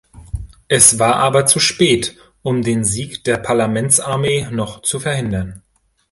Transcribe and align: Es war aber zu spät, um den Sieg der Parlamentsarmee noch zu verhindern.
Es 0.67 0.97
war 0.97 1.17
aber 1.17 1.45
zu 1.45 1.59
spät, 1.59 2.15
um 2.41 2.63
den 2.63 2.83
Sieg 2.83 3.23
der 3.23 3.37
Parlamentsarmee 3.37 4.47
noch 4.49 4.81
zu 4.81 4.99
verhindern. 4.99 5.61